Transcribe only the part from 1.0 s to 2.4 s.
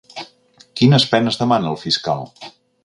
penes demana el fiscal?